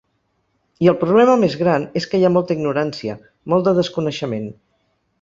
I 0.85 0.89
el 0.93 0.97
problema 1.01 1.35
més 1.43 1.59
gran 1.59 1.87
és 2.01 2.09
que 2.13 2.21
hi 2.21 2.27
ha 2.29 2.33
molta 2.39 2.57
ignorància, 2.59 3.21
molt 3.55 3.69
de 3.71 3.79
desconeixement. 3.85 4.53